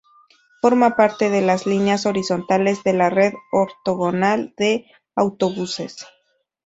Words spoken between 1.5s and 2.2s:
líneas